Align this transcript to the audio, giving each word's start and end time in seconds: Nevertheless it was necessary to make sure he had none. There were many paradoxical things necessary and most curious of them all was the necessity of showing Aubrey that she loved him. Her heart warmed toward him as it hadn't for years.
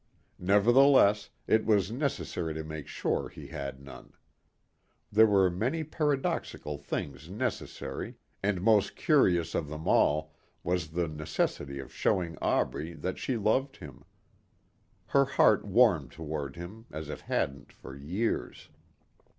Nevertheless 0.39 1.29
it 1.45 1.63
was 1.63 1.91
necessary 1.91 2.55
to 2.55 2.63
make 2.63 2.87
sure 2.87 3.29
he 3.29 3.49
had 3.49 3.79
none. 3.79 4.13
There 5.11 5.27
were 5.27 5.51
many 5.51 5.83
paradoxical 5.83 6.79
things 6.79 7.29
necessary 7.29 8.15
and 8.41 8.63
most 8.63 8.95
curious 8.95 9.53
of 9.53 9.67
them 9.67 9.87
all 9.87 10.33
was 10.63 10.87
the 10.87 11.07
necessity 11.07 11.77
of 11.77 11.93
showing 11.93 12.35
Aubrey 12.41 12.93
that 12.93 13.19
she 13.19 13.37
loved 13.37 13.77
him. 13.77 14.03
Her 15.05 15.25
heart 15.25 15.65
warmed 15.65 16.09
toward 16.11 16.55
him 16.55 16.87
as 16.91 17.07
it 17.07 17.21
hadn't 17.21 17.71
for 17.71 17.95
years. 17.95 18.69